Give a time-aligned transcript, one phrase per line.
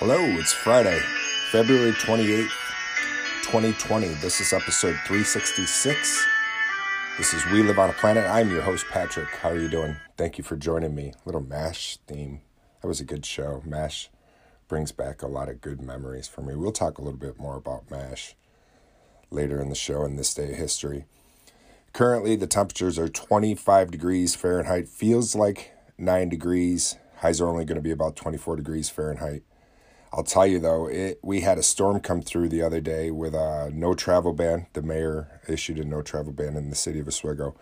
[0.00, 1.00] Hello, it's Friday,
[1.50, 2.52] February 28th,
[3.42, 4.06] 2020.
[4.22, 6.26] This is episode 366.
[7.18, 8.24] This is We Live on a Planet.
[8.24, 9.26] I'm your host, Patrick.
[9.26, 9.96] How are you doing?
[10.16, 11.14] Thank you for joining me.
[11.24, 12.42] Little MASH theme.
[12.80, 13.60] That was a good show.
[13.66, 14.08] MASH
[14.68, 16.54] brings back a lot of good memories for me.
[16.54, 18.36] We'll talk a little bit more about MASH
[19.32, 21.06] later in the show in this day of history.
[21.92, 24.88] Currently, the temperatures are 25 degrees Fahrenheit.
[24.88, 26.98] Feels like 9 degrees.
[27.16, 29.42] Highs are only going to be about 24 degrees Fahrenheit.
[30.12, 33.34] I'll tell you though, it we had a storm come through the other day with
[33.34, 34.66] a no travel ban.
[34.72, 37.54] The mayor issued a no travel ban in the city of Oswego,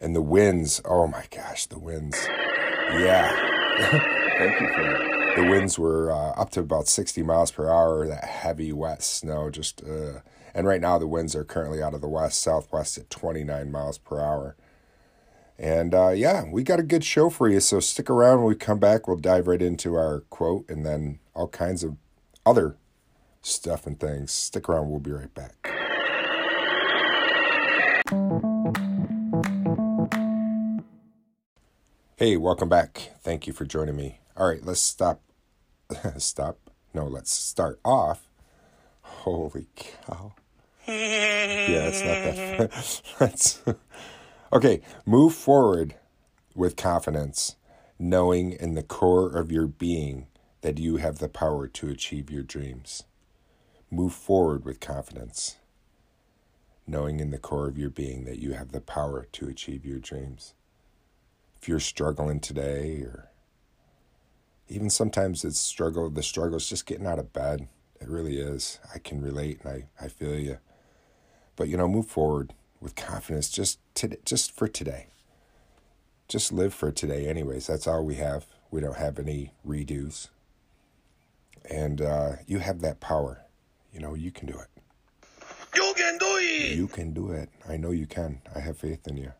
[0.00, 0.80] and the winds.
[0.84, 2.18] Oh my gosh, the winds!
[2.28, 3.30] Yeah,
[4.38, 5.32] thank you for that.
[5.36, 8.06] The winds were uh, up to about sixty miles per hour.
[8.06, 10.20] That heavy wet snow, just uh,
[10.54, 13.70] and right now the winds are currently out of the west southwest at twenty nine
[13.70, 14.56] miles per hour.
[15.62, 17.60] And uh, yeah, we got a good show for you.
[17.60, 19.06] So stick around when we come back.
[19.06, 21.96] We'll dive right into our quote and then all kinds of
[22.44, 22.74] other
[23.42, 24.32] stuff and things.
[24.32, 24.90] Stick around.
[24.90, 25.54] We'll be right back.
[32.16, 33.12] Hey, welcome back.
[33.20, 34.18] Thank you for joining me.
[34.36, 35.20] All right, let's stop.
[36.18, 36.58] stop.
[36.92, 38.26] No, let's start off.
[39.02, 40.34] Holy cow.
[40.88, 43.02] Yeah, it's not that.
[43.20, 43.62] That's.
[44.52, 45.94] Okay, move forward
[46.54, 47.56] with confidence,
[47.98, 50.26] knowing in the core of your being
[50.60, 53.04] that you have the power to achieve your dreams.
[53.90, 55.56] Move forward with confidence,
[56.86, 59.98] knowing in the core of your being that you have the power to achieve your
[59.98, 60.52] dreams.
[61.58, 63.30] If you're struggling today, or
[64.68, 67.68] even sometimes it's struggle, the struggle is just getting out of bed.
[68.02, 68.80] It really is.
[68.94, 70.58] I can relate and I, I feel you.
[71.56, 75.06] But you know, move forward with confidence just today, just for today.
[76.28, 77.66] Just live for today, anyways.
[77.66, 78.46] That's all we have.
[78.70, 80.28] We don't have any redos.
[81.70, 83.42] And uh, you have that power.
[83.92, 84.68] You know, you can do it.
[85.74, 86.76] You can do it.
[86.76, 87.50] You can do it.
[87.68, 88.40] I know you can.
[88.54, 89.32] I have faith in you.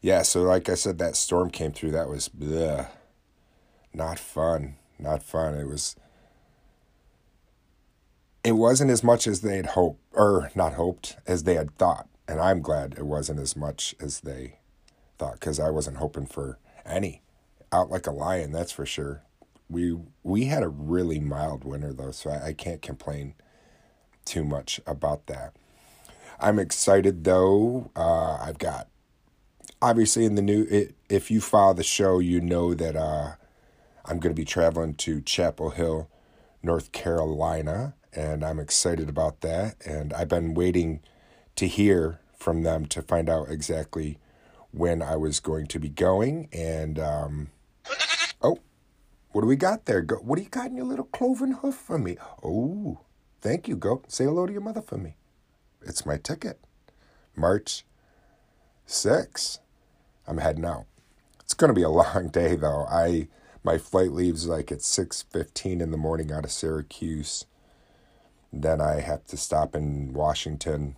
[0.00, 1.92] Yeah, so like I said, that storm came through.
[1.92, 2.88] That was bleh.
[3.92, 4.76] not fun.
[4.98, 5.54] Not fun.
[5.54, 5.96] It was.
[8.44, 12.08] It wasn't as much as they had hoped, or not hoped, as they had thought
[12.28, 14.58] and I'm glad it wasn't as much as they
[15.18, 17.22] thought because I wasn't hoping for any.
[17.72, 19.22] Out like a lion, that's for sure.
[19.68, 23.34] We we had a really mild winter though, so I, I can't complain
[24.24, 25.54] too much about that.
[26.40, 27.90] I'm excited though.
[27.96, 28.88] Uh, I've got
[29.82, 30.66] obviously in the new.
[30.70, 33.32] It, if you follow the show, you know that uh,
[34.04, 36.08] I'm going to be traveling to Chapel Hill,
[36.62, 39.76] North Carolina, and I'm excited about that.
[39.84, 41.00] And I've been waiting
[41.58, 44.16] to hear from them to find out exactly
[44.70, 46.48] when I was going to be going.
[46.52, 47.48] And, um,
[48.40, 48.60] oh,
[49.32, 50.02] what do we got there?
[50.02, 52.16] Go, what do you got in your little cloven hoof for me?
[52.44, 53.00] Oh,
[53.40, 53.76] thank you.
[53.76, 55.16] Go say hello to your mother for me.
[55.82, 56.60] It's my ticket.
[57.34, 57.84] March
[58.86, 59.58] 6th.
[60.28, 60.84] I'm heading out.
[61.40, 62.86] It's going to be a long day though.
[62.88, 63.26] I
[63.64, 67.46] my flight leaves like at 6:15 in the morning out of Syracuse.
[68.52, 70.96] Then I have to stop in Washington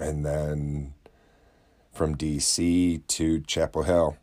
[0.00, 0.94] and then
[1.92, 4.16] from DC to Chapel Hill.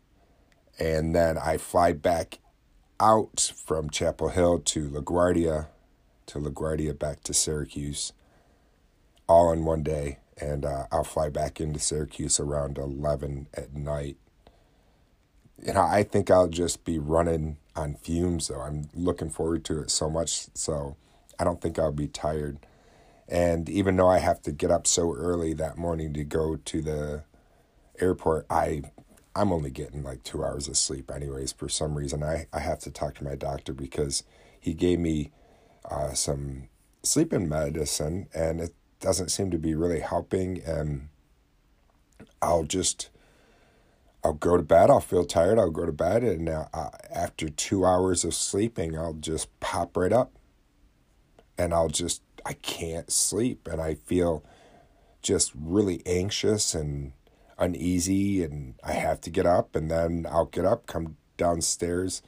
[0.78, 2.38] And then I fly back
[3.00, 5.66] out from Chapel Hill to LaGuardia,
[6.26, 8.12] to LaGuardia back to Syracuse,
[9.28, 10.18] all in one day.
[10.40, 14.16] And uh, I'll fly back into Syracuse around 11 at night.
[15.64, 18.60] You know, I think I'll just be running on fumes, though.
[18.60, 20.46] I'm looking forward to it so much.
[20.54, 20.96] So
[21.38, 22.58] I don't think I'll be tired.
[23.28, 26.82] And even though I have to get up so early that morning to go to
[26.82, 27.24] the
[27.98, 28.82] airport, I
[29.36, 31.52] I'm only getting like two hours of sleep anyways.
[31.52, 34.22] For some reason, I, I have to talk to my doctor because
[34.60, 35.32] he gave me
[35.90, 36.68] uh, some
[37.02, 40.62] sleeping medicine and it doesn't seem to be really helping.
[40.62, 41.08] And
[42.40, 43.10] I'll just
[44.24, 44.88] I'll go to bed.
[44.88, 45.58] I'll feel tired.
[45.58, 46.66] I'll go to bed, and uh,
[47.14, 50.32] after two hours of sleeping, I'll just pop right up,
[51.58, 54.44] and I'll just I can't sleep and I feel
[55.22, 57.12] just really anxious and
[57.58, 62.22] uneasy and I have to get up and then I'll get up, come downstairs,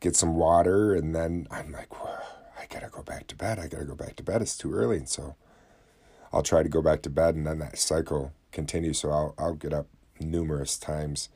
[0.00, 1.88] get some water and then I'm like,
[2.58, 3.58] I gotta go back to bed.
[3.58, 4.42] I gotta go back to bed.
[4.42, 4.96] It's too early.
[4.96, 5.36] And so
[6.32, 8.98] I'll try to go back to bed and then that cycle continues.
[8.98, 9.86] So I'll I'll get up
[10.18, 11.28] numerous times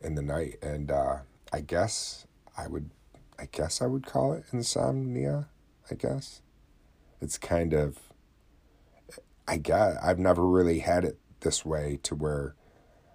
[0.00, 1.18] in the night and uh,
[1.52, 2.26] I guess
[2.56, 2.90] I would
[3.38, 5.48] I guess I would call it insomnia,
[5.90, 6.42] I guess
[7.20, 7.98] it's kind of
[9.46, 12.54] I got I've never really had it this way to where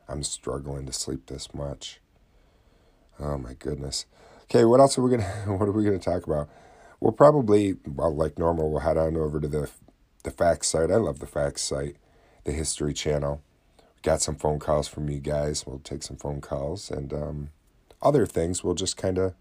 [0.08, 2.02] I'm struggling to sleep this much.
[3.20, 4.06] Oh my goodness.
[4.44, 5.24] Okay, what else are we gonna
[5.58, 6.50] what are we gonna talk about?
[7.00, 9.70] We'll probably well, like normal, we'll head on over to the
[10.24, 10.92] the facts site.
[10.92, 11.98] I love the facts site,
[12.44, 13.42] the History Channel.
[14.02, 15.66] Got some phone calls from you guys.
[15.66, 17.50] We'll take some phone calls and um,
[18.02, 18.64] other things.
[18.64, 19.34] We'll just kind of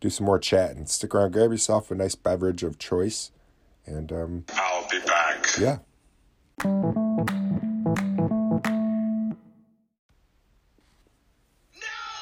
[0.00, 1.32] do some more chat and stick around.
[1.32, 3.30] Grab yourself a nice beverage of choice,
[3.86, 5.46] and um, I'll be back.
[5.58, 5.78] yeah.
[6.64, 6.70] No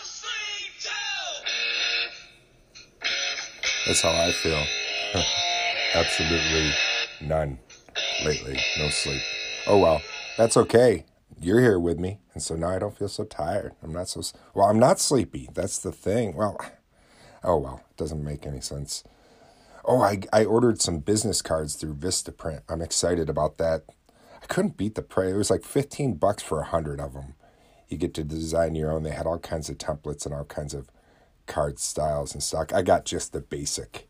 [0.03, 0.91] sleep till.
[3.87, 4.65] That's how I feel.
[5.95, 6.73] Absolutely
[7.21, 7.59] none
[8.25, 8.59] lately.
[8.79, 9.23] No sleep.
[9.67, 10.03] Oh well,
[10.37, 11.05] that's okay.
[11.41, 13.73] You're here with me, and so now I don't feel so tired.
[13.83, 14.23] I'm not so
[14.55, 14.67] well.
[14.67, 15.49] I'm not sleepy.
[15.53, 16.35] That's the thing.
[16.37, 16.59] Well,
[17.43, 17.81] oh well.
[17.91, 19.05] It doesn't make any sense.
[19.85, 22.63] Oh, I I ordered some business cards through Vistaprint.
[22.69, 23.83] I'm excited about that.
[24.43, 25.33] I couldn't beat the price.
[25.33, 27.35] It was like 15 bucks for a hundred of them.
[27.89, 29.03] You get to design your own.
[29.03, 30.91] They had all kinds of templates and all kinds of
[31.47, 32.73] card styles and stock.
[32.73, 34.09] I got just the basic.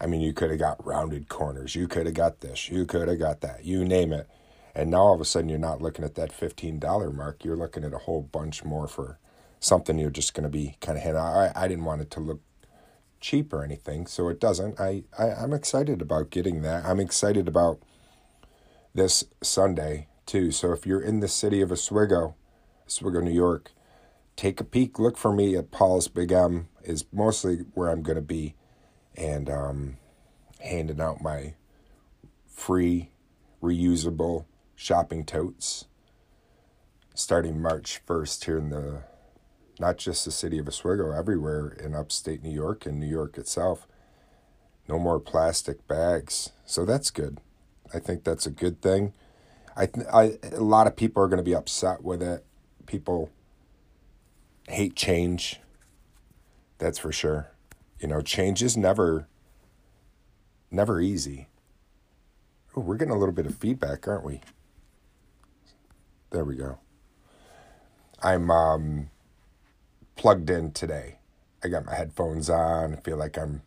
[0.00, 1.74] I mean, you could have got rounded corners.
[1.74, 2.68] You could have got this.
[2.68, 3.64] You could have got that.
[3.64, 4.28] You name it.
[4.74, 7.44] And now all of a sudden, you're not looking at that $15 mark.
[7.44, 9.18] You're looking at a whole bunch more for
[9.60, 12.20] something you're just going to be kind of hand I, I didn't want it to
[12.20, 12.40] look
[13.20, 14.80] cheap or anything, so it doesn't.
[14.80, 16.84] I, I, I'm excited about getting that.
[16.84, 17.80] I'm excited about
[18.94, 20.50] this Sunday, too.
[20.50, 22.34] So if you're in the city of Oswego,
[22.86, 23.72] Oswego, New York,
[24.36, 24.98] take a peek.
[24.98, 28.54] Look for me at Paul's Big M is mostly where I'm to be,
[29.16, 29.96] and um,
[30.60, 31.54] handing out my
[32.46, 33.10] free,
[33.62, 35.86] reusable shopping totes
[37.16, 39.02] starting March 1st here in the
[39.78, 43.86] not just the city of Oswego, everywhere in upstate New York and New York itself.
[44.88, 47.38] No more plastic bags, so that's good.
[47.92, 49.12] I think that's a good thing.
[49.76, 52.44] I, th- I a lot of people are going to be upset with it.
[52.86, 53.30] People
[54.68, 55.60] hate change.
[56.78, 57.50] That's for sure.
[58.00, 59.26] You know, change is never
[60.70, 61.48] never easy.
[62.76, 64.40] Oh, we're getting a little bit of feedback, aren't we?
[66.30, 66.78] There we go.
[68.22, 69.10] I'm um
[70.16, 71.18] plugged in today.
[71.62, 72.94] I got my headphones on.
[72.94, 73.62] I feel like I'm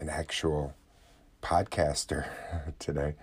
[0.00, 0.74] an actual
[1.42, 2.26] podcaster
[2.78, 3.14] today.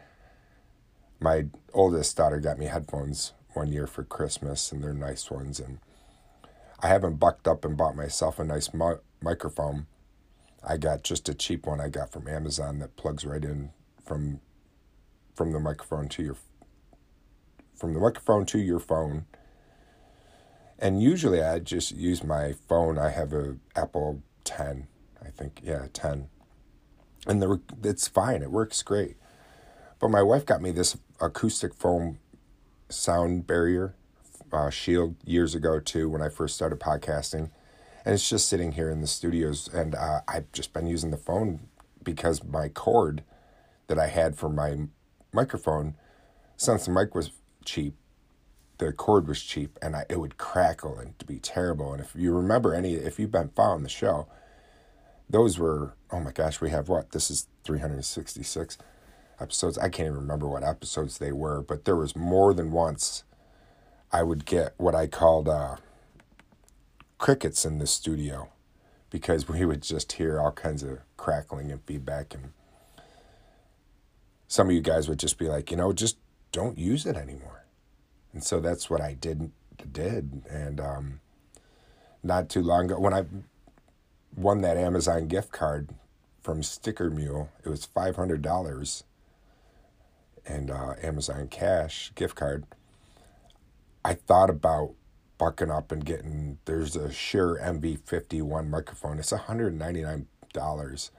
[1.20, 5.60] My oldest daughter got me headphones one year for Christmas, and they're nice ones.
[5.60, 5.80] And
[6.82, 9.88] I haven't bucked up and bought myself a nice mi- microphone.
[10.64, 13.72] I got just a cheap one I got from Amazon that plugs right in
[14.06, 14.42] from
[15.36, 16.36] from the microphone to your
[17.76, 19.26] from the microphone to your phone.
[20.82, 22.98] And usually I just use my phone.
[22.98, 24.88] I have a Apple 10,
[25.24, 25.60] I think.
[25.62, 26.30] Yeah, 10.
[27.28, 28.42] And the it's fine.
[28.42, 29.18] It works great.
[30.00, 32.20] But my wife got me this acoustic foam
[32.88, 33.94] sound barrier
[34.54, 37.52] uh, shield years ago too when I first started podcasting.
[38.06, 41.18] And it's just sitting here in the studios and uh, I've just been using the
[41.18, 41.68] phone
[42.02, 43.24] because my cord
[43.88, 44.78] that I had for my
[45.34, 45.96] microphone
[46.56, 47.32] since the mic was
[47.66, 47.96] cheap
[48.80, 51.94] the cord was cheap and I, it would crackle and be terrible.
[51.94, 54.28] And if you remember any, if you've been following the show,
[55.30, 57.12] those were, oh my gosh, we have what?
[57.12, 58.78] This is 366
[59.40, 59.78] episodes.
[59.78, 63.24] I can't even remember what episodes they were, but there was more than once
[64.12, 65.76] I would get what I called uh,
[67.18, 68.50] crickets in the studio
[69.10, 72.34] because we would just hear all kinds of crackling and feedback.
[72.34, 72.54] And
[74.48, 76.18] some of you guys would just be like, you know, just
[76.54, 77.66] don't use it anymore.
[78.34, 79.52] And so that's what I did
[79.92, 80.44] did.
[80.50, 81.20] And um,
[82.24, 83.26] not too long ago, when I
[84.36, 85.90] won that Amazon gift card
[86.42, 89.04] from Sticker Mule, it was five hundred dollars
[90.46, 92.66] and uh, Amazon Cash gift card.
[94.04, 94.94] I thought about
[95.38, 96.60] bucking up and getting.
[96.66, 99.20] There's a Shure MV51 microphone.
[99.20, 101.12] It's hundred ninety nine dollars,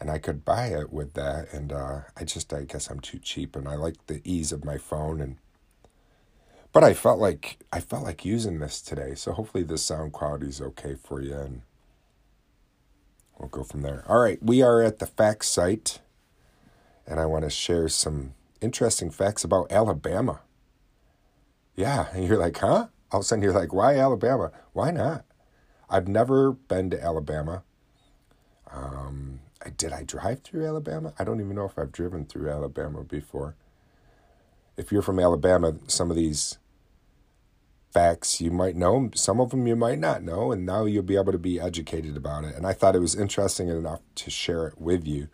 [0.00, 1.52] and I could buy it with that.
[1.52, 4.64] And uh, I just, I guess I'm too cheap, and I like the ease of
[4.64, 5.36] my phone and
[6.76, 10.48] but I felt like I felt like using this today, so hopefully the sound quality
[10.48, 11.62] is okay for you, and
[13.38, 14.04] we'll go from there.
[14.06, 16.00] All right, we are at the facts site,
[17.06, 20.40] and I want to share some interesting facts about Alabama.
[21.74, 22.88] Yeah, and you're like, huh?
[23.10, 24.52] All of a sudden you're like, why Alabama?
[24.74, 25.24] Why not?
[25.88, 27.62] I've never been to Alabama.
[28.70, 29.40] Um,
[29.78, 31.14] did I drive through Alabama?
[31.18, 33.54] I don't even know if I've driven through Alabama before.
[34.76, 36.58] If you're from Alabama, some of these
[37.96, 41.16] facts you might know, some of them you might not know, and now you'll be
[41.16, 42.54] able to be educated about it.
[42.54, 45.28] And I thought it was interesting enough to share it with you.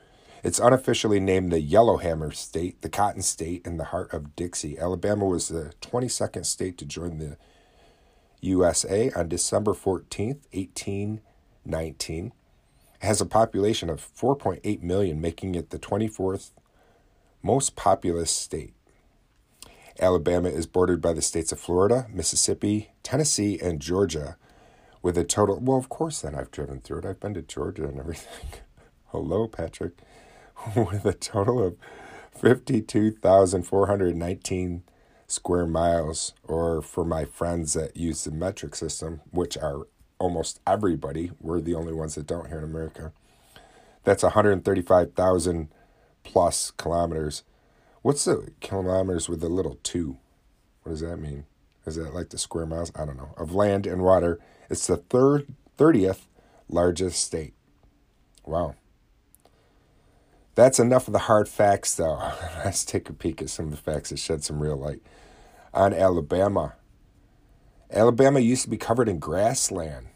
[0.44, 4.78] It's unofficially named the Yellowhammer State, the Cotton State, in the heart of Dixie.
[4.78, 7.36] Alabama was the 22nd state to join the
[8.40, 12.26] USA on December 14th, 1819.
[12.26, 12.32] It
[13.04, 16.52] has a population of 4.8 million, making it the 24th
[17.42, 18.74] most populous state.
[20.00, 24.36] Alabama is bordered by the states of Florida, Mississippi, Tennessee, and Georgia,
[25.02, 25.58] with a total.
[25.60, 27.06] Well, of course, then I've driven through it.
[27.06, 28.60] I've been to Georgia and everything.
[29.08, 29.98] Hello, Patrick.
[30.76, 31.76] with a total of
[32.34, 34.82] 52,419
[35.26, 39.86] square miles, or for my friends that use the metric system, which are
[40.18, 43.12] almost everybody, we're the only ones that don't here in America.
[44.04, 45.68] That's 135,000
[46.22, 47.42] plus kilometers.
[48.02, 50.18] What's the kilometers with the little two?
[50.82, 51.46] What does that mean?
[51.86, 52.90] Is that like the square miles?
[52.96, 53.32] I don't know.
[53.36, 54.40] Of land and water.
[54.68, 56.26] It's the third, 30th
[56.68, 57.54] largest state.
[58.44, 58.74] Wow.
[60.54, 62.16] That's enough of the hard facts, though.
[62.64, 65.00] Let's take a peek at some of the facts that shed some real light
[65.72, 66.74] on Alabama.
[67.90, 70.08] Alabama used to be covered in grassland.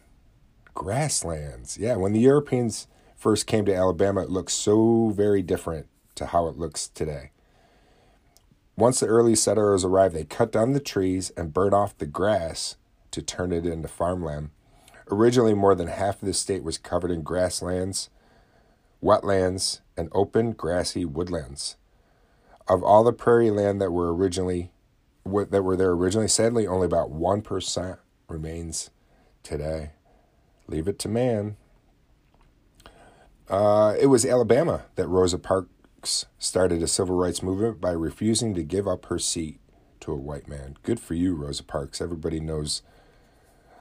[0.74, 1.78] Grasslands.
[1.78, 6.48] Yeah, when the Europeans first came to Alabama, it looked so very different to how
[6.48, 7.30] it looks today.
[8.76, 12.76] Once the early settlers arrived, they cut down the trees and burned off the grass
[13.10, 14.50] to turn it into farmland.
[15.10, 18.10] Originally, more than half of the state was covered in grasslands,
[19.02, 21.76] wetlands, and open grassy woodlands.
[22.68, 24.72] Of all the prairie land that were originally
[25.24, 28.90] that were there originally, sadly, only about one percent remains
[29.42, 29.92] today.
[30.68, 31.56] Leave it to man.
[33.48, 35.38] Uh, it was Alabama that Rosa
[36.38, 39.58] Started a civil rights movement by refusing to give up her seat
[40.00, 40.76] to a white man.
[40.82, 42.00] Good for you, Rosa Parks.
[42.00, 42.82] Everybody knows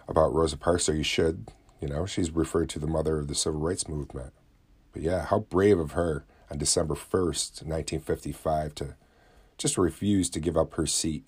[0.07, 1.49] about Rosa Parks, or you should.
[1.79, 4.33] You know, she's referred to the mother of the civil rights movement.
[4.91, 8.95] But yeah, how brave of her on December 1st, 1955, to
[9.57, 11.27] just refuse to give up her seat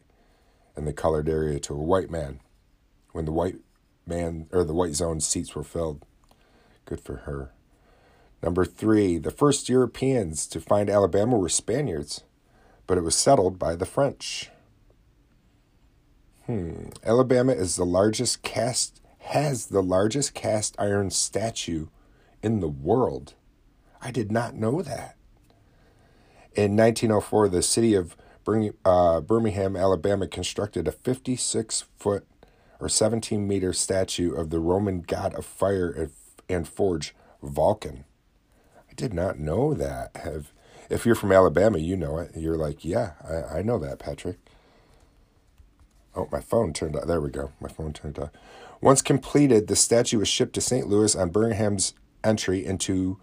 [0.75, 2.39] in the colored area to a white man
[3.11, 3.57] when the white
[4.05, 6.05] man or the white zone seats were filled.
[6.85, 7.51] Good for her.
[8.41, 12.23] Number three, the first Europeans to find Alabama were Spaniards,
[12.85, 14.49] but it was settled by the French.
[16.45, 16.89] Hmm.
[17.03, 21.87] Alabama is the largest cast has the largest cast iron statue
[22.41, 23.33] in the world.
[24.01, 25.17] I did not know that.
[26.55, 28.15] In 1904, the city of
[28.85, 32.25] uh, Birmingham, Alabama, constructed a 56 foot
[32.79, 36.09] or 17 meter statue of the Roman god of fire
[36.47, 37.13] and forge,
[37.43, 38.05] Vulcan.
[38.97, 40.17] Did not know that.
[40.17, 40.51] Have
[40.89, 42.31] if you're from Alabama, you know it.
[42.35, 44.37] You're like, yeah, I, I know that, Patrick.
[46.15, 47.05] Oh, my phone turned off.
[47.05, 47.51] There we go.
[47.61, 48.31] My phone turned off.
[48.81, 50.87] Once completed, the statue was shipped to St.
[50.87, 53.19] Louis on Birmingham's entry into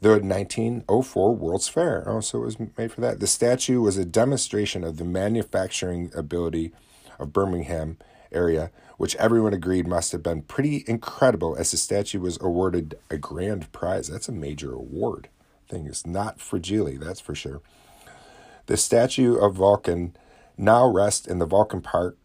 [0.00, 2.08] the 1904 World's Fair.
[2.08, 3.20] Oh, so it was made for that.
[3.20, 6.72] The statue was a demonstration of the manufacturing ability
[7.18, 7.98] of Birmingham
[8.32, 13.16] area, which everyone agreed must have been pretty incredible as the statue was awarded a
[13.16, 14.08] grand prize.
[14.08, 15.28] That's a major award.
[15.68, 17.60] Thing is not fragile, that's for sure.
[18.66, 20.16] The statue of Vulcan
[20.56, 22.16] now rests in the Vulcan Park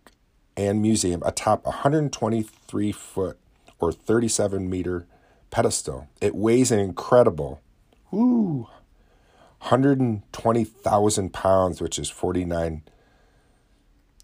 [0.57, 3.37] and Museum atop a 123 foot
[3.79, 5.05] or 37 meter
[5.51, 6.07] pedestal.
[6.21, 7.61] It weighs an incredible
[8.11, 8.67] Woo.
[9.59, 12.83] 120,000 pounds, which is 49,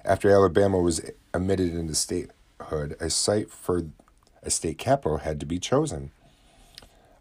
[0.04, 1.02] After Alabama was
[1.34, 3.84] admitted into statehood, a site for
[4.44, 6.12] a state capital had to be chosen.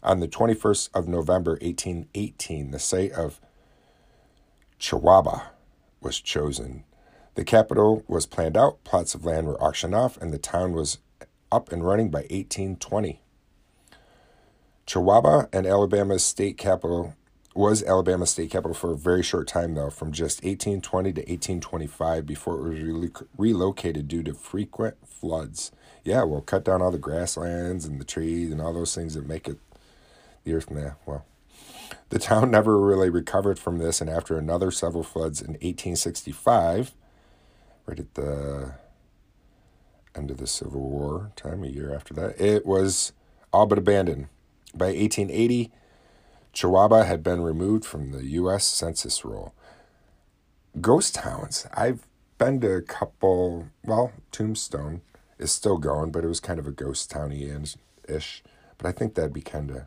[0.03, 3.39] On the 21st of November 1818, the site of
[4.77, 5.47] Chihuahua
[6.01, 6.83] was chosen.
[7.35, 10.97] The capital was planned out, plots of land were auctioned off, and the town was
[11.49, 13.21] up and running by 1820.
[14.85, 17.15] Chihuahua and Alabama's state capital
[17.55, 22.25] was Alabama state capital for a very short time, though, from just 1820 to 1825
[22.25, 25.71] before it was re- relocated due to frequent floods.
[26.03, 29.27] Yeah, well, cut down all the grasslands and the trees and all those things that
[29.27, 29.57] make it
[30.43, 30.69] the earth.
[30.69, 31.25] Nah, well,
[32.09, 36.93] the town never really recovered from this, and after another several floods in 1865,
[37.85, 38.73] right at the
[40.15, 43.13] end of the Civil War time, a year after that, it was
[43.51, 44.27] all but abandoned.
[44.73, 45.71] By 1880,
[46.53, 48.65] Chihuahua had been removed from the U.S.
[48.65, 49.53] Census roll.
[50.81, 51.67] Ghost towns.
[51.73, 55.01] I've been to a couple, well, Tombstone
[55.37, 57.51] is still going, but it was kind of a ghost towny
[58.07, 58.43] ish.
[58.77, 59.83] But I think that'd be kind of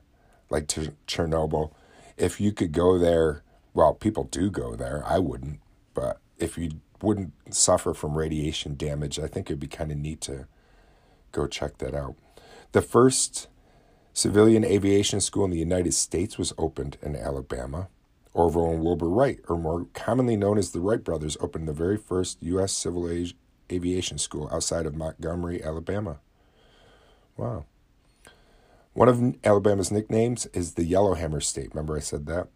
[0.50, 1.73] like Chernobyl.
[2.16, 3.42] If you could go there,
[3.75, 5.02] well, people do go there.
[5.07, 5.61] I wouldn't,
[5.95, 10.21] but if you wouldn't suffer from radiation damage, I think it'd be kind of neat
[10.23, 10.47] to
[11.33, 12.16] go check that out.
[12.73, 13.49] The first
[14.23, 17.88] civilian aviation school in the United States was opened in Alabama.
[18.33, 21.97] Orville and Wilbur Wright, or more commonly known as the Wright brothers, opened the very
[21.97, 22.73] first U.S.
[22.73, 23.11] civil
[23.69, 26.21] aviation school outside of Montgomery, Alabama.
[27.37, 27.64] Wow.
[28.93, 31.75] One of Alabama's nicknames is the Yellowhammer State.
[31.75, 32.47] Remember I said that?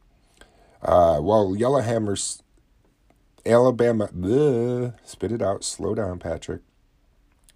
[0.80, 2.44] Uh, well, Yellowhammer's
[3.44, 6.60] Alabama, bleh, spit it out, slow down, Patrick.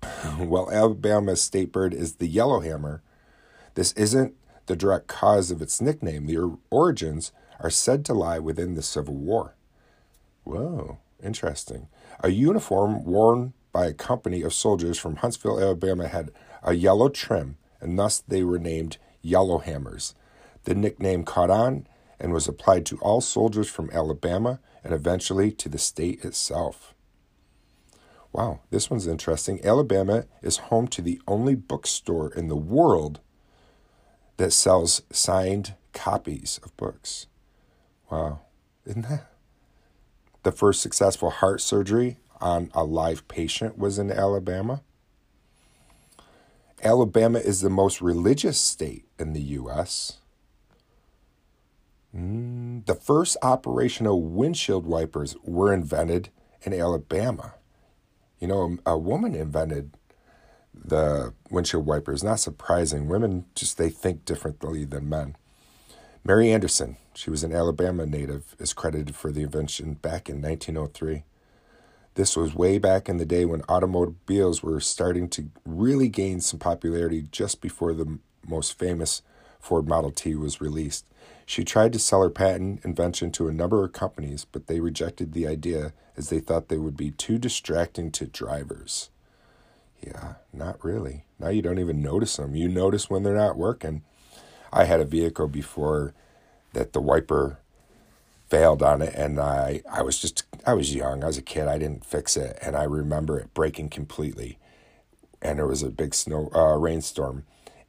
[0.40, 3.02] well, Alabama's state bird is the yellowhammer.
[3.74, 4.34] This isn't
[4.66, 6.26] the direct cause of its nickname.
[6.26, 9.54] The origins are said to lie within the Civil War.
[10.44, 11.88] Whoa, interesting.
[12.20, 16.30] A uniform worn by a company of soldiers from Huntsville, Alabama had
[16.62, 20.14] a yellow trim, and thus they were named Yellowhammers.
[20.64, 21.86] The nickname caught on
[22.18, 26.94] and was applied to all soldiers from Alabama and eventually to the state itself.
[28.32, 29.64] Wow, this one's interesting.
[29.64, 33.20] Alabama is home to the only bookstore in the world
[34.40, 37.26] that sells signed copies of books.
[38.10, 38.40] Wow,
[38.86, 39.30] isn't that?
[40.44, 44.80] The first successful heart surgery on a live patient was in Alabama.
[46.82, 50.20] Alabama is the most religious state in the U.S.
[52.16, 56.30] Mm, the first operational windshield wipers were invented
[56.62, 57.56] in Alabama.
[58.38, 59.98] You know, a woman invented
[60.74, 62.22] the windshield wipers.
[62.22, 63.08] Not surprising.
[63.08, 65.36] Women just they think differently than men.
[66.24, 71.24] Mary Anderson, she was an Alabama native, is credited for the invention back in 1903.
[72.14, 76.58] This was way back in the day when automobiles were starting to really gain some
[76.58, 79.22] popularity just before the most famous
[79.60, 81.06] Ford Model T was released.
[81.46, 85.32] She tried to sell her patent invention to a number of companies, but they rejected
[85.32, 89.10] the idea as they thought they would be too distracting to drivers.
[90.02, 91.24] Yeah, not really.
[91.38, 92.54] Now you don't even notice them.
[92.54, 94.02] You notice when they're not working.
[94.72, 96.14] I had a vehicle before
[96.72, 97.58] that the wiper
[98.48, 101.22] failed on it and I I was just I was young.
[101.22, 101.68] I was a kid.
[101.68, 104.58] I didn't fix it and I remember it breaking completely.
[105.42, 107.44] And there was a big snow uh, rainstorm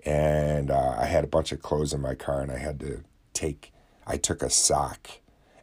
[0.06, 3.04] and uh, I had a bunch of clothes in my car and I had to
[3.34, 3.72] take
[4.06, 5.10] I took a sock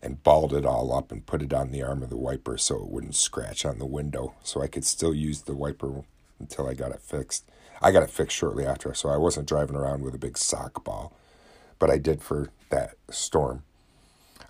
[0.02, 2.76] and balled it all up and put it on the arm of the wiper so
[2.76, 6.04] it wouldn't scratch on the window so I could still use the wiper
[6.38, 7.44] until I got it fixed.
[7.80, 10.82] I got it fixed shortly after, so I wasn't driving around with a big sock
[10.84, 11.12] ball,
[11.78, 13.62] but I did for that storm.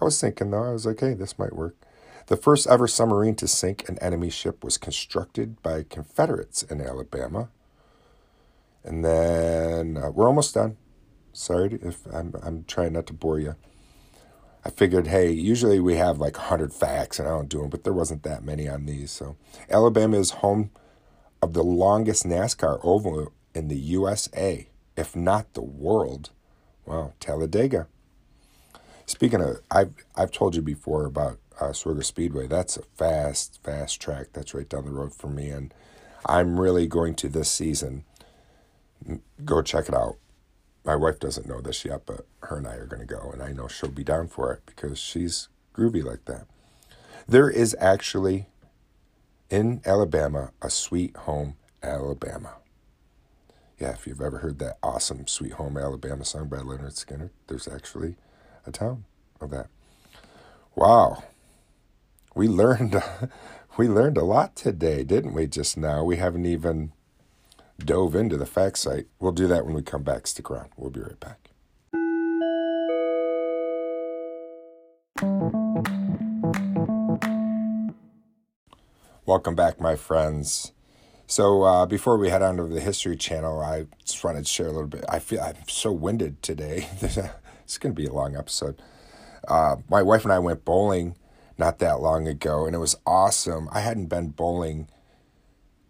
[0.00, 1.76] I was thinking though, I was like, hey, this might work.
[2.26, 7.48] The first ever submarine to sink an enemy ship was constructed by Confederates in Alabama.
[8.84, 10.76] And then uh, we're almost done.
[11.32, 13.56] Sorry if I'm I'm trying not to bore you.
[14.64, 17.84] I figured, hey, usually we have like 100 facts, and I don't do them, but
[17.84, 19.10] there wasn't that many on these.
[19.10, 19.36] So,
[19.70, 20.70] Alabama is home
[21.42, 26.30] of the longest NASCAR oval in the USA, if not the world.
[26.84, 27.86] Wow, Talladega.
[29.06, 32.46] Speaking of, I've I've told you before about uh, Swigger Speedway.
[32.46, 34.28] That's a fast, fast track.
[34.32, 35.72] That's right down the road from me, and
[36.26, 38.04] I'm really going to this season.
[39.44, 40.16] Go check it out
[40.88, 43.42] my wife doesn't know this yet, but her and I are going to go, and
[43.42, 46.46] I know she'll be down for it because she's groovy like that.
[47.28, 48.46] There is actually
[49.50, 52.54] in Alabama a Sweet Home Alabama.
[53.78, 57.68] Yeah, if you've ever heard that awesome Sweet Home Alabama song by Lynyrd Skynyrd, there's
[57.68, 58.16] actually
[58.66, 59.04] a town
[59.40, 59.68] of that.
[60.74, 61.22] Wow.
[62.34, 63.02] We learned
[63.76, 66.04] we learned a lot today, didn't we just now?
[66.04, 66.92] We haven't even
[67.78, 69.06] dove into the fact site.
[69.18, 70.26] We'll do that when we come back.
[70.26, 70.70] Stick around.
[70.76, 71.50] We'll be right back.
[79.28, 80.72] Welcome back, my friends.
[81.26, 84.68] So uh, before we head on to the History Channel, I just wanted to share
[84.68, 85.04] a little bit.
[85.06, 86.88] I feel I'm so winded today.
[87.02, 88.80] it's going to be a long episode.
[89.46, 91.14] Uh, my wife and I went bowling
[91.58, 93.68] not that long ago, and it was awesome.
[93.70, 94.88] I hadn't been bowling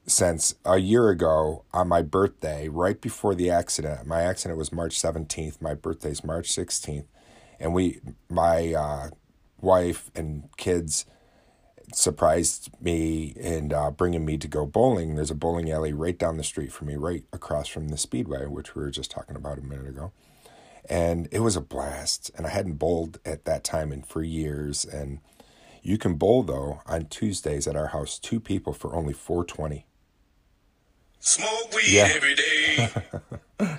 [0.04, 4.04] since a year ago on my birthday, right before the accident.
[4.04, 5.62] My accident was March 17th.
[5.62, 7.06] My birthday's March 16th.
[7.60, 9.10] And we, my uh,
[9.60, 11.06] wife and kids
[11.94, 15.14] surprised me and uh, bringing me to go bowling.
[15.14, 18.46] There's a bowling alley right down the street from me, right across from the Speedway,
[18.46, 20.12] which we were just talking about a minute ago.
[20.88, 22.30] And it was a blast.
[22.36, 24.84] And I hadn't bowled at that time in for years.
[24.84, 25.20] And
[25.82, 29.86] you can bowl though on Tuesdays at our house, two people for only 420
[31.20, 32.10] Smoke weed Yeah.
[32.14, 32.88] every day.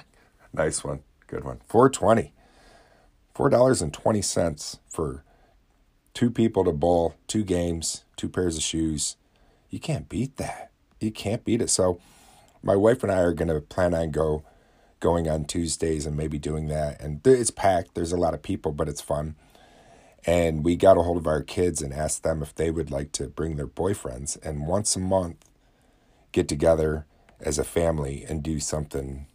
[0.51, 1.01] Nice one.
[1.27, 1.61] Good one.
[1.67, 2.33] 420.
[3.35, 5.23] $4.20 for
[6.13, 9.15] two people to bowl, two games, two pairs of shoes.
[9.69, 10.71] You can't beat that.
[10.99, 11.69] You can't beat it.
[11.69, 11.99] So
[12.61, 14.43] my wife and I are going to plan on go
[14.99, 17.01] going on Tuesdays and maybe doing that.
[17.01, 17.95] And it's packed.
[17.95, 19.35] There's a lot of people, but it's fun.
[20.25, 23.13] And we got a hold of our kids and asked them if they would like
[23.13, 25.45] to bring their boyfriends and once a month
[26.31, 27.05] get together
[27.39, 29.27] as a family and do something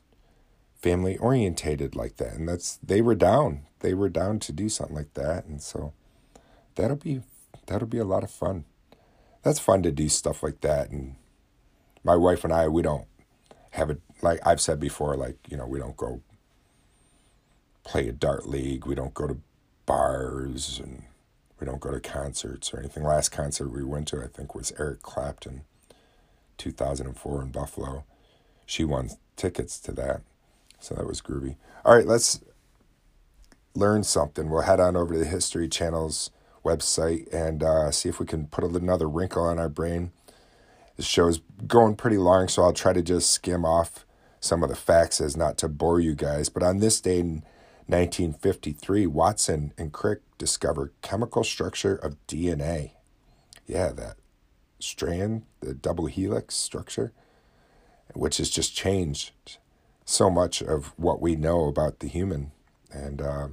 [0.81, 4.95] family orientated like that and that's they were down they were down to do something
[4.95, 5.95] like that and so
[6.75, 7.23] that'll be
[7.67, 8.65] that'll be a lot of fun
[9.43, 11.17] that's fun to do stuff like that and
[12.03, 13.07] my wife and I we don't
[13.71, 16.21] have it like I've said before like you know we don't go
[17.85, 19.39] play a dart league we don't go to
[19.87, 21.05] bars and
[21.61, 24.73] we don't go to concerts or anything last concert we went to I think was
[24.79, 25.63] Eric Clapton
[26.59, 28.05] 2004 in Buffalo
[28.67, 30.23] she won tickets to that
[30.85, 31.57] so that was groovy.
[31.85, 32.41] All right, let's
[33.75, 34.51] learn something.
[34.51, 36.31] We'll head on over to the History Channel's
[36.64, 40.12] website and uh, see if we can put another wrinkle on our brain.
[40.96, 44.07] The show's going pretty long, so I'll try to just skim off
[44.40, 46.48] some of the facts as not to bore you guys.
[46.48, 47.42] But on this day in
[47.87, 52.92] 1953, Watson and Crick discovered chemical structure of DNA.
[53.66, 54.16] Yeah, that
[54.79, 57.12] strand, the double helix structure,
[58.14, 59.59] which has just changed
[60.05, 62.53] so much of what we know about the human
[62.92, 63.48] and uh,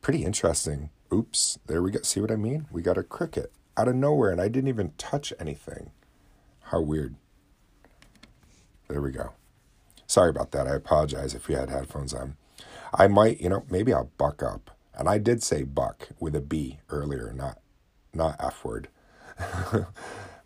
[0.00, 2.00] pretty interesting oops there we go.
[2.02, 2.66] See what i mean?
[2.70, 5.90] We got a cricket out of nowhere and i didn't even touch anything.
[6.64, 7.16] How weird.
[8.88, 9.32] There we go.
[10.06, 10.66] Sorry about that.
[10.66, 12.36] I apologize if you had headphones on.
[12.94, 14.70] I might you know maybe i'll buck up.
[14.94, 17.58] And i did say buck with a b earlier not
[18.14, 18.88] not f word.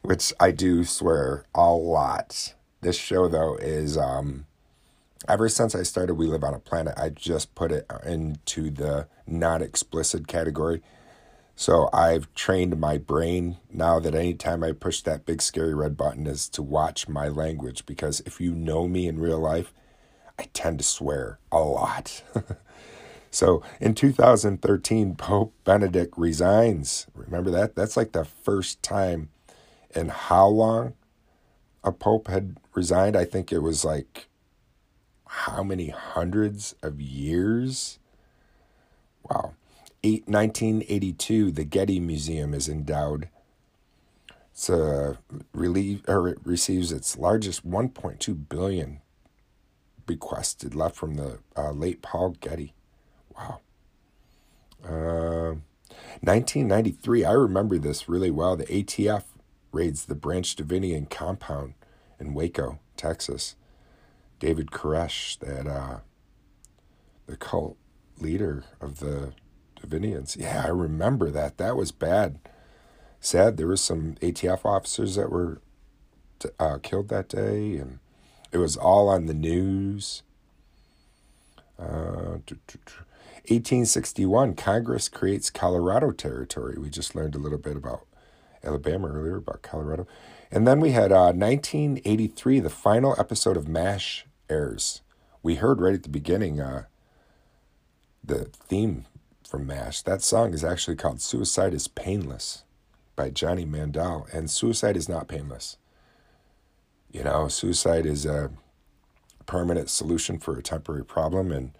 [0.02, 2.54] Which i do swear a lot.
[2.80, 4.46] This show though is um
[5.28, 9.08] ever since I started We Live on a Planet, I just put it into the
[9.26, 10.82] not explicit category.
[11.56, 16.26] So I've trained my brain now that anytime I push that big scary red button
[16.26, 19.72] is to watch my language because if you know me in real life,
[20.38, 22.24] I tend to swear a lot.
[23.30, 27.06] so in 2013, Pope Benedict resigns.
[27.14, 27.76] Remember that?
[27.76, 29.28] That's like the first time
[29.94, 30.94] in how long
[31.84, 33.16] a pope had resigned?
[33.16, 34.28] I think it was like
[35.34, 37.98] how many hundreds of years?
[39.28, 39.54] Wow.
[40.04, 43.28] Eight, 1982, the Getty Museum is endowed.
[44.52, 45.18] It's a
[45.52, 49.00] relieve, or it receives its largest 1.2 billion
[50.06, 52.72] bequested left from the uh, late Paul Getty.
[53.36, 53.60] Wow.
[54.84, 55.56] Uh,
[56.20, 58.56] 1993, I remember this really well.
[58.56, 59.24] The ATF
[59.72, 61.74] raids the Branch Davidian compound
[62.20, 63.56] in Waco, Texas.
[64.38, 65.98] David Koresh, that uh,
[67.26, 67.76] the cult
[68.18, 69.32] leader of the
[69.80, 70.36] Davidians.
[70.36, 71.58] Yeah, I remember that.
[71.58, 72.38] That was bad.
[73.20, 73.56] Sad.
[73.56, 75.60] There was some ATF officers that were
[76.58, 77.98] uh, killed that day, and
[78.52, 80.22] it was all on the news.
[81.78, 82.38] Uh,
[83.48, 86.76] 1861, Congress creates Colorado Territory.
[86.78, 88.06] We just learned a little bit about
[88.62, 90.06] Alabama earlier, about Colorado.
[90.50, 95.02] And then we had uh, 1983, the final episode of MASH airs.
[95.42, 96.84] We heard right at the beginning uh,
[98.22, 99.06] the theme
[99.46, 100.02] from MASH.
[100.02, 102.64] That song is actually called Suicide is Painless
[103.16, 104.26] by Johnny Mandel.
[104.32, 105.76] And suicide is not painless.
[107.12, 108.50] You know, suicide is a
[109.46, 111.52] permanent solution for a temporary problem.
[111.52, 111.72] And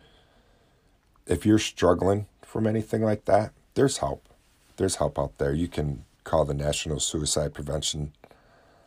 [1.27, 4.29] if you're struggling from anything like that, there's help.
[4.77, 5.53] There's help out there.
[5.53, 8.13] You can call the National Suicide Prevention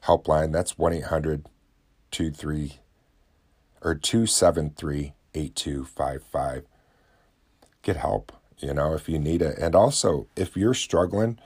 [0.07, 0.53] Helpline.
[0.53, 1.49] That's 1 800
[2.11, 2.79] 23
[3.81, 6.63] or 273 8255.
[7.81, 9.57] Get help, you know, if you need it.
[9.57, 11.37] And also, if you're struggling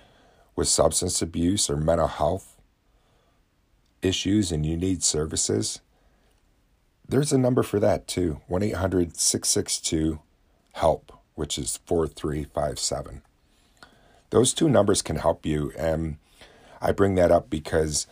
[0.56, 2.58] with substance abuse or mental health
[4.02, 5.82] issues and you need services,
[7.08, 10.20] there's a number for that too 1 800 662
[10.76, 13.24] HELP, which is 4357.
[14.30, 15.74] Those two numbers can help you.
[15.78, 16.18] And
[16.82, 18.08] I bring that up because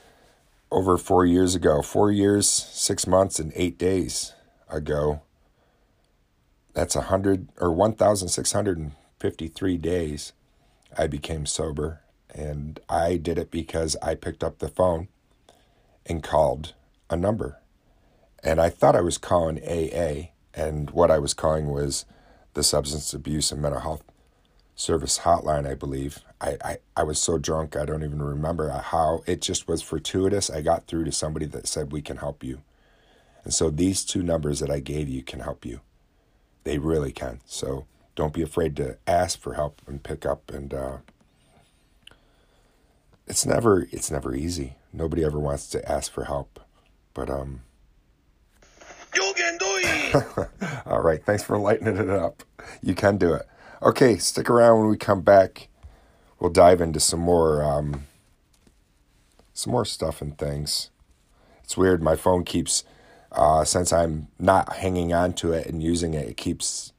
[0.72, 4.34] over four years ago, four years, six months, and eight days
[4.70, 5.22] ago,
[6.74, 10.34] that's a hundred or one thousand six hundred and fifty-three days.
[10.98, 12.02] I became sober,
[12.34, 15.08] and I did it because I picked up the phone
[16.06, 16.74] and called
[17.10, 17.60] a number,
[18.44, 22.06] and I thought I was calling AA, and what I was calling was
[22.54, 24.04] the Substance Abuse and Mental Health
[24.80, 26.20] service hotline, I believe.
[26.40, 29.24] I, I, I was so drunk, I don't even remember how.
[29.28, 30.50] It just was fortuitous.
[30.50, 32.62] I got through to somebody that said, We can help you.
[33.44, 35.82] And so these two numbers that I gave you can help you.
[36.64, 37.42] They really can.
[37.46, 40.50] So don't be afraid to ask for help and pick up.
[40.52, 40.98] And uh,
[43.28, 44.76] it's never it's never easy.
[44.94, 46.60] Nobody ever wants to ask for help.
[47.14, 47.62] But um,
[49.16, 50.48] You can do it.
[50.86, 52.44] all right, thanks for lightening it up.
[52.82, 53.48] You can do it.
[53.82, 55.70] Okay, stick around when we come back.
[56.38, 58.08] We'll dive into some more um,
[59.54, 60.90] some more stuff and things.
[61.64, 62.04] It's weird.
[62.04, 62.84] My phone keeps
[63.32, 66.28] uh, since I'm not hanging on to it and using it.
[66.28, 66.92] It keeps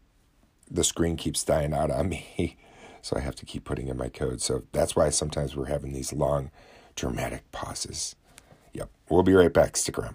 [0.71, 2.57] the screen keeps dying out on me,
[3.03, 4.40] so I have to keep putting in my code.
[4.40, 6.51] So that's why sometimes we're having these long,
[6.97, 8.16] dramatic pauses.
[8.73, 9.77] Yep, we'll be right back.
[9.77, 10.14] Stick around.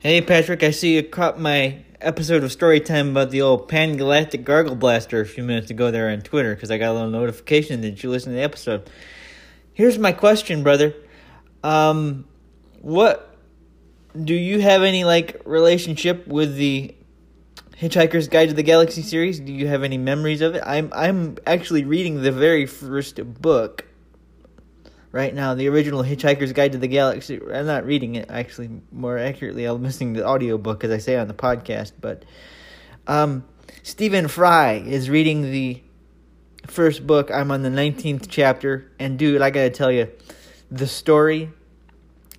[0.00, 4.44] Hey Patrick, I see you caught my episode of Storytime about the old Pan Galactic
[4.44, 7.80] Gargle Blaster a few minutes ago there on Twitter because I got a little notification
[7.80, 8.88] that you listened to the episode.
[9.72, 10.94] Here's my question, brother.
[11.62, 12.26] Um,
[12.82, 13.34] what
[14.22, 16.94] do you have any like relationship with the
[17.80, 19.40] Hitchhiker's Guide to the Galaxy series?
[19.40, 20.62] Do you have any memories of it?
[20.64, 23.86] I'm I'm actually reading the very first book
[25.14, 27.40] right now, the original Hitchhiker's Guide to the Galaxy.
[27.40, 28.68] I'm not reading it, actually.
[28.90, 31.92] More accurately, I'm listening to the audiobook, as I say on the podcast.
[32.00, 32.24] But
[33.06, 33.44] um,
[33.84, 35.80] Stephen Fry is reading the
[36.66, 37.30] first book.
[37.30, 38.90] I'm on the 19th chapter.
[38.98, 40.10] And, dude, I gotta tell you,
[40.68, 41.52] the story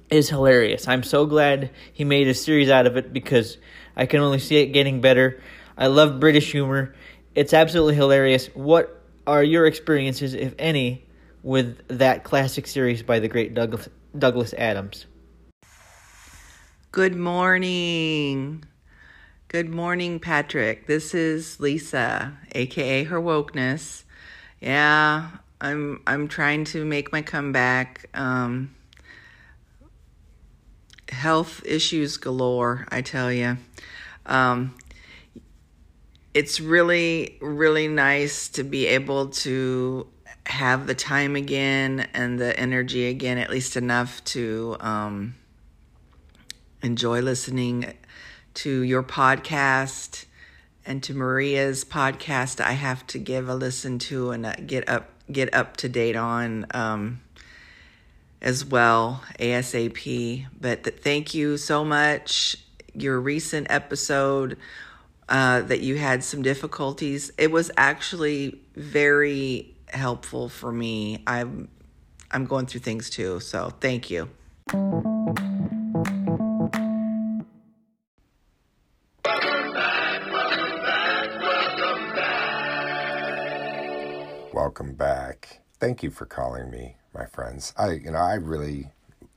[0.09, 0.85] is hilarious.
[0.85, 3.57] I'm so glad he made a series out of it because
[3.95, 5.41] I can only see it getting better.
[5.77, 6.93] I love British humor.
[7.35, 8.47] It's absolutely hilarious.
[8.47, 11.05] What are your experiences, if any,
[11.45, 15.05] with that classic series by the great Douglas, Douglas Adams?
[16.91, 18.65] Good morning.
[19.47, 20.87] Good morning, Patrick.
[20.87, 24.05] This is Lisa, aka Her Wokeness.
[24.59, 25.29] Yeah,
[25.61, 28.09] I'm I'm trying to make my comeback.
[28.15, 28.73] Um,
[31.09, 33.57] health issues galore, I tell you.
[34.25, 34.75] Um,
[36.33, 40.07] it's really really nice to be able to
[40.45, 45.35] have the time again and the energy again, at least enough to um,
[46.81, 47.93] enjoy listening
[48.53, 50.25] to your podcast
[50.85, 52.61] and to Maria's podcast.
[52.61, 56.15] I have to give a listen to and uh, get up get up to date
[56.15, 57.21] on um,
[58.41, 60.45] as well ASAP.
[60.59, 62.57] But th- thank you so much.
[62.93, 64.57] Your recent episode
[65.27, 67.31] uh, that you had some difficulties.
[67.37, 71.23] It was actually very helpful for me.
[71.25, 71.69] I'm
[72.31, 74.29] I'm going through things too, so thank you.
[79.23, 80.21] Welcome back.
[84.53, 85.61] Welcome back.
[85.79, 87.73] Thank you for calling me, my friends.
[87.77, 88.91] I you know, I really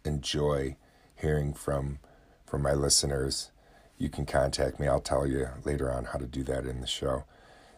[0.05, 0.77] enjoy
[1.14, 1.99] hearing from
[2.47, 3.51] from my listeners.
[3.99, 4.87] You can contact me.
[4.87, 7.25] I'll tell you later on how to do that in the show.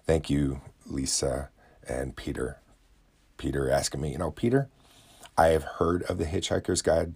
[0.07, 1.49] Thank you, Lisa
[1.89, 2.59] and Peter.
[3.41, 4.69] Peter asking me, you know, Peter,
[5.39, 7.15] I have heard of the Hitchhiker's Guide,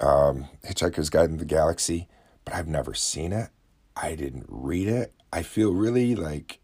[0.00, 2.08] um, Hitchhiker's Guide in the Galaxy,
[2.44, 3.50] but I've never seen it.
[3.96, 5.14] I didn't read it.
[5.32, 6.58] I feel really like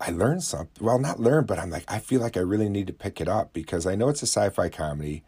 [0.00, 0.84] I learned something.
[0.84, 3.28] Well, not learned, but I'm like, I feel like I really need to pick it
[3.28, 5.22] up because I know it's a sci fi comedy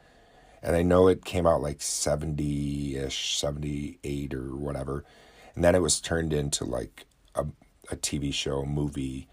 [0.62, 5.04] and I know it came out like 70 ish, 78 or whatever.
[5.54, 7.44] And then it was turned into like a,
[7.90, 9.28] a TV show, a movie,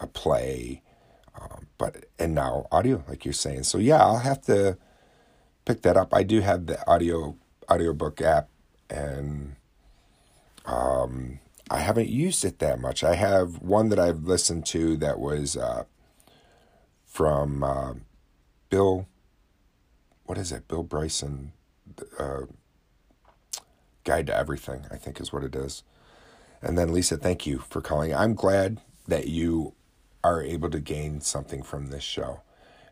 [0.00, 0.80] a play,
[1.40, 3.64] um, but and now audio, like you're saying.
[3.64, 4.78] So yeah, I'll have to
[5.64, 6.14] pick that up.
[6.14, 7.36] I do have the audio
[7.70, 8.48] audiobook app,
[8.88, 9.56] and
[10.64, 13.04] um, I haven't used it that much.
[13.04, 15.84] I have one that I've listened to that was uh,
[17.04, 17.94] from uh,
[18.70, 19.06] Bill.
[20.24, 20.68] What is it?
[20.68, 21.52] Bill Bryson,
[22.18, 22.42] uh,
[24.04, 24.86] Guide to Everything.
[24.90, 25.82] I think is what it is.
[26.62, 28.14] And then Lisa, thank you for calling.
[28.14, 29.74] I'm glad that you
[30.26, 32.40] are able to gain something from this show.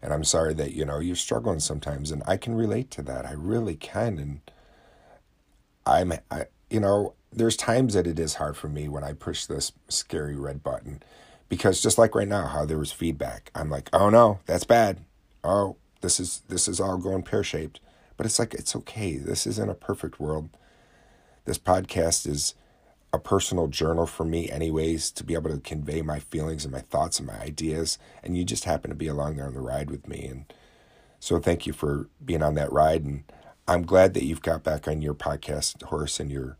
[0.00, 3.26] And I'm sorry that, you know, you're struggling sometimes and I can relate to that.
[3.26, 4.40] I really can and
[5.86, 9.46] I'm I you know, there's times that it is hard for me when I push
[9.46, 11.02] this scary red button
[11.48, 13.50] because just like right now how there was feedback.
[13.54, 15.00] I'm like, "Oh no, that's bad.
[15.42, 17.80] Oh, this is this is all going pear-shaped."
[18.16, 19.16] But it's like it's okay.
[19.16, 20.48] This isn't a perfect world.
[21.44, 22.54] This podcast is
[23.14, 26.80] a personal journal for me, anyways, to be able to convey my feelings and my
[26.80, 27.98] thoughts and my ideas.
[28.22, 30.26] And you just happen to be along there on the ride with me.
[30.26, 30.52] And
[31.20, 33.04] so thank you for being on that ride.
[33.04, 33.24] And
[33.66, 36.58] I'm glad that you've got back on your podcast horse and you're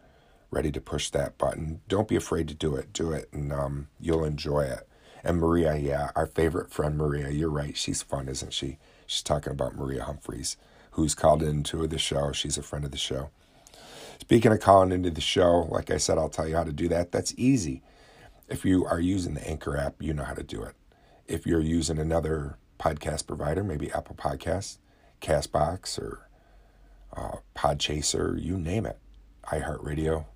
[0.50, 1.80] ready to push that button.
[1.88, 2.92] Don't be afraid to do it.
[2.92, 4.88] Do it, and um, you'll enjoy it.
[5.24, 7.76] And Maria, yeah, our favorite friend Maria, you're right.
[7.76, 8.78] She's fun, isn't she?
[9.06, 10.56] She's talking about Maria Humphreys,
[10.92, 12.32] who's called into the show.
[12.32, 13.30] She's a friend of the show.
[14.20, 16.88] Speaking of calling into the show, like I said, I'll tell you how to do
[16.88, 17.12] that.
[17.12, 17.82] That's easy.
[18.48, 20.74] If you are using the Anchor app, you know how to do it.
[21.26, 24.78] If you're using another podcast provider, maybe Apple Podcasts,
[25.20, 26.28] Castbox, or
[27.16, 28.98] uh, Podchaser, you name it,
[29.44, 30.26] iHeartRadio,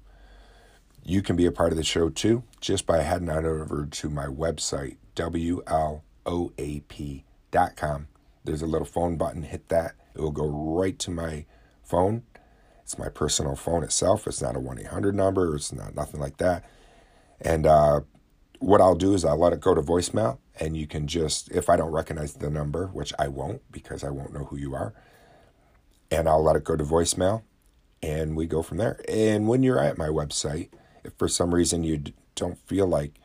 [1.04, 4.10] you can be a part of the show too just by heading on over to
[4.10, 6.02] my website, WLOAP.com.
[8.44, 9.94] There's a little phone button, hit that.
[10.14, 11.44] It will go right to my
[11.82, 12.22] phone.
[12.88, 14.26] It's my personal phone itself.
[14.26, 16.64] It's not a 1 800 number, it's not nothing like that.
[17.38, 18.00] And uh,
[18.60, 21.68] what I'll do is I'll let it go to voicemail, and you can just, if
[21.68, 24.94] I don't recognize the number, which I won't because I won't know who you are,
[26.10, 27.42] and I'll let it go to voicemail,
[28.02, 29.02] and we go from there.
[29.06, 30.70] And when you're at my website,
[31.04, 32.02] if for some reason you
[32.36, 33.20] don't feel like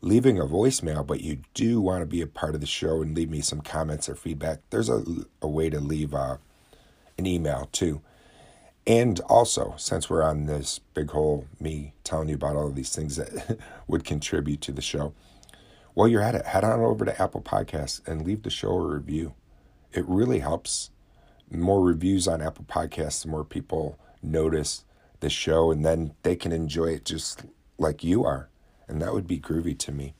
[0.00, 3.16] leaving a voicemail, but you do want to be a part of the show and
[3.16, 5.02] leave me some comments or feedback, there's a,
[5.40, 6.36] a way to leave uh,
[7.18, 8.00] an email too.
[8.86, 12.94] And also, since we're on this big hole, me telling you about all of these
[12.94, 15.14] things that would contribute to the show,
[15.94, 18.80] while you're at it, head on over to Apple Podcasts and leave the show a
[18.80, 19.34] review.
[19.92, 20.90] It really helps.
[21.50, 24.84] More reviews on Apple Podcasts, the more people notice
[25.20, 27.44] the show, and then they can enjoy it just
[27.78, 28.48] like you are.
[28.88, 30.14] And that would be groovy to me.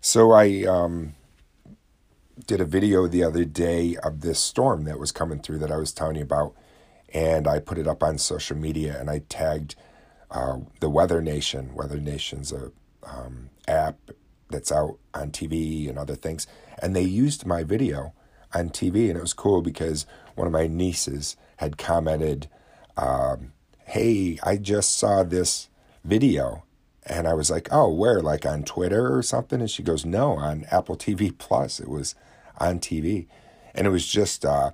[0.00, 1.14] So I um,
[2.46, 5.76] did a video the other day of this storm that was coming through that I
[5.76, 6.54] was telling you about
[7.12, 9.74] and I put it up on social media and I tagged
[10.30, 11.74] uh, the Weather Nation.
[11.74, 12.72] Weather Nation's a
[13.02, 13.98] um, app
[14.50, 16.46] that's out on TV and other things,
[16.80, 18.14] and they used my video
[18.54, 22.48] on TV, and it was cool because one of my nieces had commented,
[22.96, 23.52] um,
[23.84, 25.68] "Hey, I just saw this
[26.04, 26.64] video."
[27.04, 28.20] And I was like, oh, where?
[28.20, 29.60] Like on Twitter or something?
[29.60, 31.80] And she goes, no, on Apple TV Plus.
[31.80, 32.14] It was
[32.58, 33.26] on TV.
[33.74, 34.70] And it was just uh,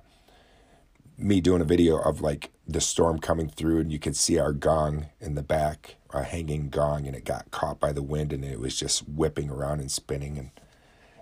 [1.19, 4.53] me doing a video of like the storm coming through and you could see our
[4.53, 8.43] gong in the back a hanging gong and it got caught by the wind and
[8.43, 10.37] it was just whipping around and spinning.
[10.37, 10.51] And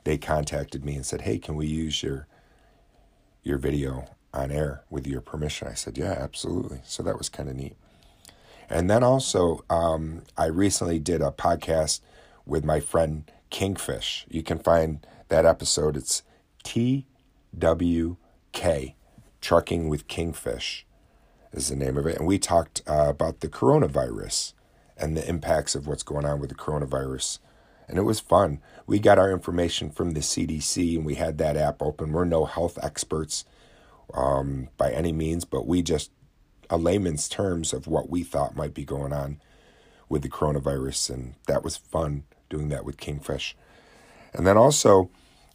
[0.03, 2.27] they contacted me and said hey can we use your
[3.43, 5.67] your video on air with your permission?
[5.67, 6.81] I said yeah absolutely.
[6.83, 7.75] So that was kind of neat.
[8.69, 12.01] And then also um, i recently did a podcast
[12.45, 14.25] with my friend kingfish.
[14.29, 15.97] You can find that episode.
[15.97, 16.21] It's
[16.63, 17.37] twk
[19.47, 20.83] Trucking with Kingfish
[21.53, 22.17] is the name of it.
[22.17, 24.51] And we talked uh, about the coronavirus
[24.97, 27.39] and the impacts of what's going on with the coronavirus.
[27.87, 28.59] And it was fun.
[28.87, 32.11] We got our information from the CDC and we had that app open.
[32.11, 33.45] We're no health experts
[34.13, 36.11] um, by any means, but we just,
[36.69, 39.39] a layman's terms of what we thought might be going on
[40.09, 41.09] with the coronavirus.
[41.09, 43.55] And that was fun doing that with Kingfish.
[44.33, 45.09] And then also,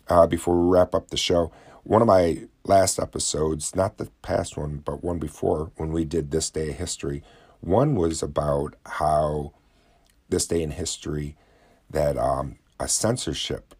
[0.09, 1.52] uh, before we wrap up the show,
[1.85, 6.31] one of my last episodes, not the past one, but one before when we did
[6.31, 7.22] This Day of History,
[7.61, 9.53] one was about how
[10.29, 11.37] this day in history
[11.90, 13.75] that um, a censorship,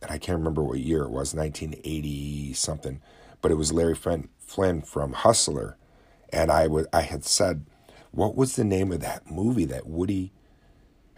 [0.00, 3.00] and I can't remember what year it was, 1980 something,
[3.42, 5.76] but it was Larry Flynt, Flynt from Hustler.
[6.32, 7.66] And I, w- I had said,
[8.12, 10.32] what was the name of that movie that Woody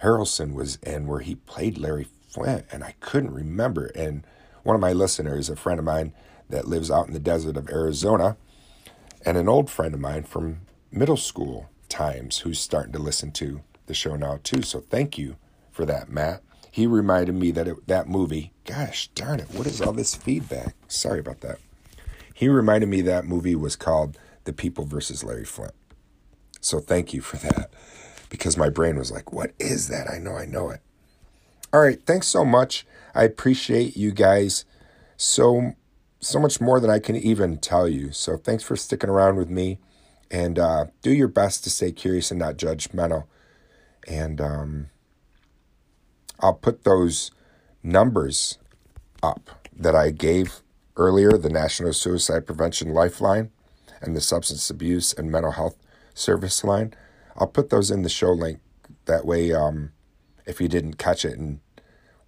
[0.02, 2.66] Harrelson was in where he played Larry Flynt?
[2.72, 3.86] And I couldn't remember.
[3.94, 4.26] And
[4.62, 6.12] one of my listeners, a friend of mine,
[6.48, 8.36] that lives out in the desert of Arizona,
[9.24, 13.60] and an old friend of mine from middle school times who's starting to listen to
[13.86, 14.62] the show now too.
[14.62, 15.36] So thank you
[15.70, 16.42] for that, Matt.
[16.70, 20.74] He reminded me that it, that movie, gosh darn it, what is all this feedback?
[20.86, 21.58] Sorry about that.
[22.34, 25.74] He reminded me that movie was called The People versus Larry Flynt.
[26.60, 27.70] So thank you for that
[28.30, 30.08] because my brain was like, what is that?
[30.08, 30.80] I know I know it.
[31.72, 32.86] All right, thanks so much.
[33.14, 34.64] I appreciate you guys
[35.16, 35.74] so
[36.20, 38.12] so much more than I can even tell you.
[38.12, 39.78] So thanks for sticking around with me
[40.30, 43.24] and uh, do your best to stay curious and not judgmental.
[44.06, 44.90] And um,
[46.40, 47.30] I'll put those
[47.82, 48.58] numbers
[49.22, 50.60] up that I gave
[50.96, 53.50] earlier the National Suicide Prevention Lifeline
[54.00, 55.76] and the Substance Abuse and Mental Health
[56.14, 56.94] Service line.
[57.36, 58.60] I'll put those in the show link.
[59.04, 59.92] That way, um,
[60.46, 61.60] if you didn't catch it and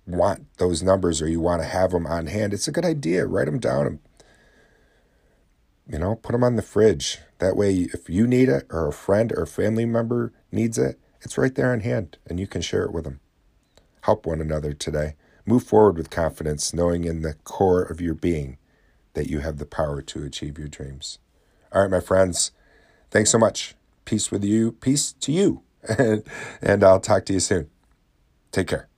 [0.06, 3.26] want those numbers or you want to have them on hand, it's a good idea.
[3.26, 3.98] Write them down and
[5.88, 7.18] you know, put them on the fridge.
[7.38, 11.36] That way, if you need it or a friend or family member needs it, it's
[11.36, 13.20] right there on hand and you can share it with them.
[14.02, 15.16] Help one another today.
[15.44, 18.56] Move forward with confidence, knowing in the core of your being
[19.14, 21.18] that you have the power to achieve your dreams.
[21.72, 22.52] All right, my friends,
[23.10, 23.74] thanks so much.
[24.04, 24.72] Peace with you.
[24.72, 25.62] Peace to you.
[25.98, 26.22] and,
[26.62, 27.68] and I'll talk to you soon.
[28.52, 28.89] Take care.